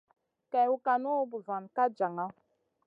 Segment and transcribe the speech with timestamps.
[0.51, 2.25] Kèwn kànu, buzuwan ka jaŋa.